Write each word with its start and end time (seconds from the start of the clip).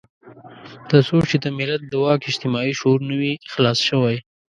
تر 0.89 0.99
څو 1.07 1.17
چې 1.29 1.37
د 1.43 1.45
ملت 1.57 1.81
د 1.87 1.93
واک 2.03 2.21
اجتماعي 2.29 2.73
شعور 2.79 2.99
نه 3.09 3.15
وي 3.19 3.33
خلاص 3.53 3.79
شوی. 3.89 4.17